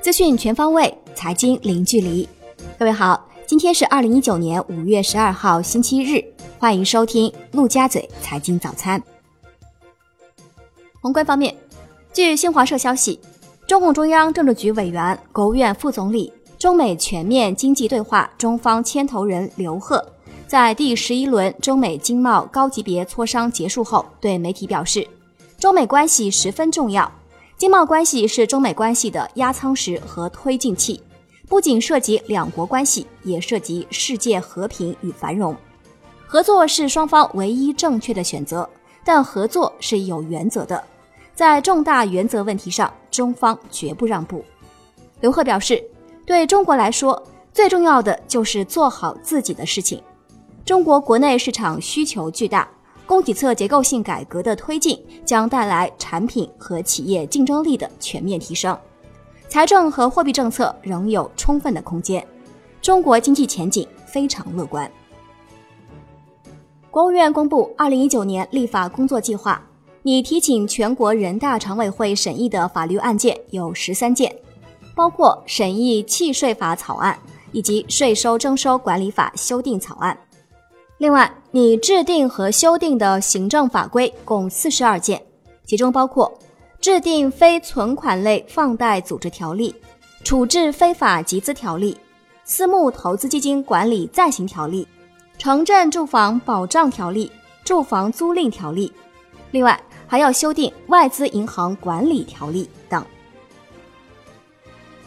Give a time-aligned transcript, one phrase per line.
[0.00, 2.26] 资讯全方位，财经零距离。
[2.78, 6.24] 各位好，今天是二零一九年五月十二号，星期日，
[6.58, 9.02] 欢迎收听陆家嘴财经早餐。
[11.00, 11.54] 宏观方面，
[12.12, 13.20] 据新华社消息，
[13.66, 20.02] 中共中央政治局委员、国务院副总理、中美全面经济对话中方牵头人刘鹤，
[20.46, 25.06] 在第十一轮中美经贸高级别磋商结束后，对媒体表示，
[25.58, 27.10] 中美关系十分重要，
[27.56, 31.02] 经贸关系是中美关系的压舱石和推进器，
[31.48, 35.56] 不仅涉及两国关系，也涉及世界和平与繁荣。
[36.28, 38.68] 合作是双方唯一正确的选择。
[39.04, 40.84] 但合作是有原则的，
[41.34, 44.44] 在重大原则问题上，中方绝不让步。
[45.20, 45.82] 刘鹤表示，
[46.26, 47.20] 对中国来说，
[47.54, 50.00] 最重要的就是做好自己的事情。
[50.64, 52.68] 中国国内市场需求巨大，
[53.08, 58.78] 供给侧结构性改革的推进将带来产品和企业竞争力的全面提升。
[59.48, 62.24] 财政和货币政策仍有充分的空间，
[62.82, 64.88] 中国经济前景非常乐观。
[66.90, 69.62] 国务院公布二零一九年立法工作计划，
[70.02, 74.30] 拟提请全国人大常委会审议的法律案件有十三件，
[74.94, 77.18] 包括审议契税法草案
[77.52, 80.14] 以及税收征收管理法修订草案。
[80.98, 85.22] 另外，拟制定和修订的行政法规共四十二件，
[85.64, 86.30] 其中包括
[86.78, 89.74] 制定非存款类放贷组织条例、
[90.22, 91.96] 处置非法集资条例、
[92.44, 94.86] 私募投资基金管理暂行条例。
[95.38, 97.32] 城镇住房保障条例、
[97.64, 98.92] 住房租赁条例，
[99.50, 103.02] 另外还要修订外资银行管理条例等。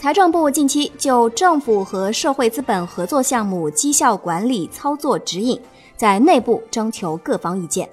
[0.00, 5.60] 财政部近期就政府和社会资本合作项目绩效管理操作指引，
[5.96, 7.90] 在内部征求各方意见，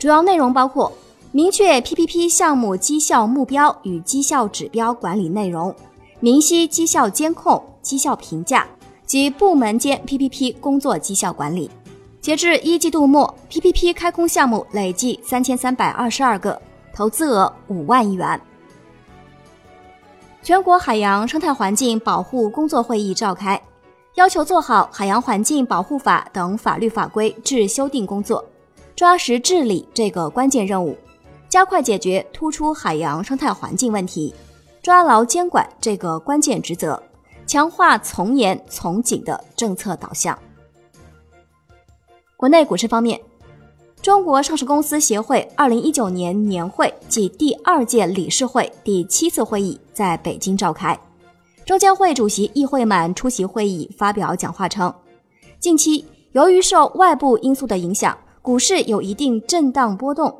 [0.00, 0.92] 主要内容包括
[1.30, 5.72] 明确 PPP 项目绩效目标与绩效指标管理内容，
[6.18, 8.66] 明晰绩效监控、绩效评价。
[9.06, 11.70] 及部门间 PPP 工作绩效管理，
[12.20, 16.60] 截至一季度末，PPP 开工项目累计三千三百二十二个，
[16.92, 18.38] 投资额五万亿元。
[20.48, 23.62] 全国海洋生态环境保护工作会议召开，
[24.14, 28.42] 要求做好《海洋环境保护法》等法律法规制修订工作，
[28.96, 30.96] 抓实治理这个关键任务，
[31.50, 34.34] 加快解决突出海洋生态环境问题，
[34.80, 37.02] 抓牢监管这个关键职责。
[37.46, 40.38] 强化从严从紧的政策导向。
[42.38, 43.20] 国内股市方面，
[44.00, 50.98] 中国上市公司协会二零一九年年会暨第二届理事会第七次会议在北京召开。
[51.66, 54.94] 证监会主席易会满出席会议，发表讲话称，
[55.58, 60.34] 近期由于受外部因素的影响，股市有一定震荡波动，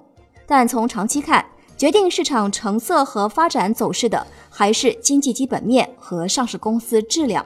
[0.46, 1.44] 但从长期看，
[1.76, 4.26] 决定市场成色和发展走势的。
[4.50, 7.44] 还是经济基本面和上市公司质量，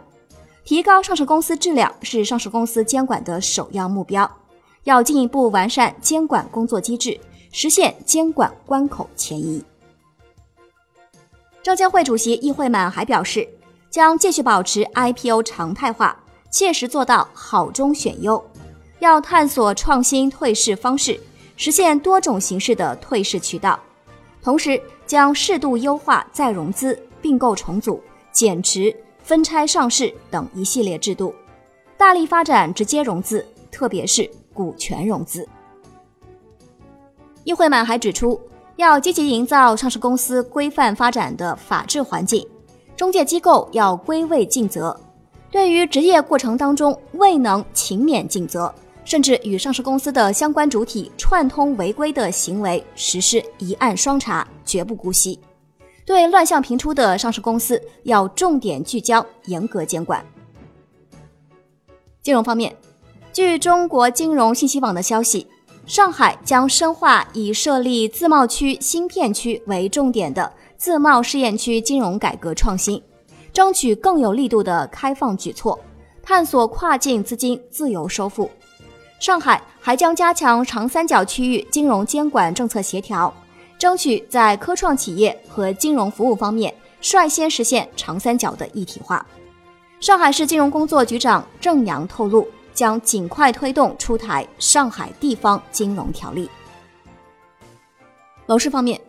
[0.64, 4.30] 提高上市公司质量是上市公司监管的首要目标。
[4.84, 7.18] 要进一步完善监管工作机制，
[7.50, 9.62] 实现监管关口前移。
[11.62, 13.48] 证监会主席易会满还表示，
[13.88, 16.16] 将继续保持 IPO 常态化，
[16.50, 18.42] 切实做到好中选优，
[18.98, 21.20] 要探索创新退市方式，
[21.56, 23.78] 实现多种形式的退市渠道。
[24.42, 31.32] 同时，将适度优化再融资、并购重组、减持、分拆上市等一系列制度，
[31.96, 35.48] 大力发展直接融资，特别是股权融资。
[37.44, 38.40] 易会满还指出，
[38.76, 42.46] 要积极营造上市公司规范发展的法治环境，
[42.96, 44.98] 中介机构要归位尽责，
[45.50, 48.72] 对于执业过程当中未能勤勉尽责。
[49.04, 55.40] 甚至与上市公司的相关主体串通违规的行为，实施一案双查，绝不姑息。
[56.06, 60.24] 对乱象频出的上市公司，要重点聚焦，严格监管。
[62.22, 62.72] 金融方面，
[63.32, 65.46] 据中国金融信息网的消息，
[65.86, 73.02] 上海将深化以设立自贸区新片区为重点的自贸试验区金融改革创新，
[73.50, 75.78] 争取更有力度的开放举措，
[76.22, 78.50] 探索跨境资金自由收付。
[79.18, 83.32] 上海还将加强长三角区域金融监管政策协调，
[83.78, 89.24] 争取在科创企业和金融服务方面率先实现长三角的一体化。
[90.00, 96.48] 上海市金融工作局长郑阳透露，将尽快推动出台上海地方金融条例。
[98.46, 99.00] 楼市方面，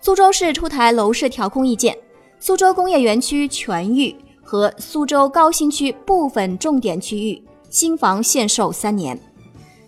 [0.00, 1.96] 苏州市出台楼市调控意见，
[2.38, 9.18] 苏州工业园区全域和苏州高新区部分重点区域新房限售三年。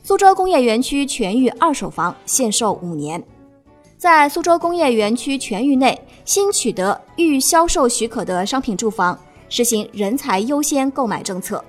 [0.03, 3.23] 苏州工业园区全域二手房限售五年，
[3.99, 9.19] 在苏州工业园区全域内新取得预销售许可的商品住房，
[9.51, 11.63] 实行人才优先购买政策。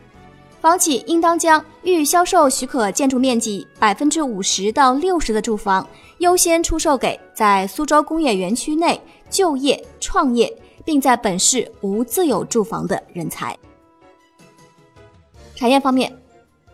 [0.61, 10.53] 房企应当将预销售许可建筑面积百分之五十到六十的住房优先出售给在苏州工业园区内就业创业，
[10.83, 13.57] 并在本市无自有住房的人才。
[15.55, 16.13] 产业方面，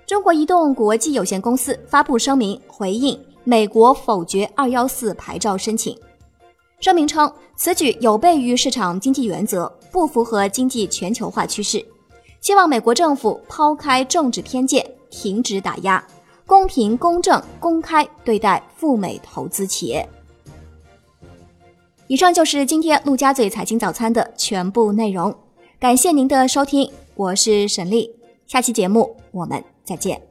[0.07, 5.95] 中国移动国际有限公司发布声明回应美国否决“二幺四”牌照申请。
[6.79, 11.85] 声明称，此举有悖于市场经济原则，不符合经济全球化趋势。
[12.45, 16.05] 希望美国政府抛开政治偏见，停止打压，
[16.45, 20.07] 公平、公正、公开对待赴美投资企业。
[22.05, 25.35] 以上就是今天陆家嘴财经早餐的全部内容，
[25.79, 28.15] 感谢您的收听，我是沈丽，
[28.45, 30.21] 下期节目我们再见。